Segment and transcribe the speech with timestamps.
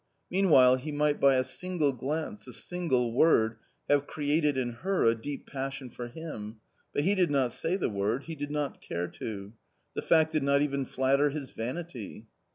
[0.31, 3.57] Meanwhile he might by a single glance, a single word,
[3.87, 6.57] have created in her a deep passion for him;
[6.91, 9.53] but he did not say the word, he did not care to.
[9.93, 12.25] The fact did not even flatter his vanity.